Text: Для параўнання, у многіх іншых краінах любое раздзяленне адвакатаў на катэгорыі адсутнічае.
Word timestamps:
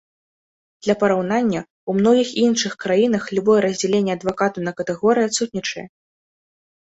Для 0.85 0.93
параўнання, 1.01 1.59
у 1.93 1.95
многіх 1.97 2.29
іншых 2.45 2.73
краінах 2.83 3.23
любое 3.39 3.57
раздзяленне 3.65 4.11
адвакатаў 4.17 4.61
на 4.69 4.73
катэгорыі 4.79 5.27
адсутнічае. 5.31 5.85